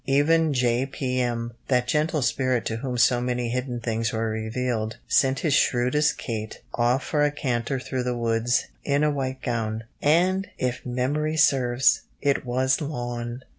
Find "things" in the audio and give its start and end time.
3.79-4.11